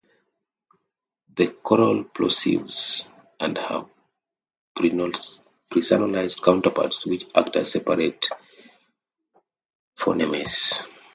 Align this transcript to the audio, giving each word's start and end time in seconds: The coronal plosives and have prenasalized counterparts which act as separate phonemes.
The 1.35 1.49
coronal 1.61 2.05
plosives 2.05 3.07
and 3.39 3.55
have 3.59 3.87
prenasalized 4.75 6.41
counterparts 6.43 7.05
which 7.05 7.27
act 7.35 7.55
as 7.55 7.73
separate 7.73 8.25
phonemes. 9.95 10.87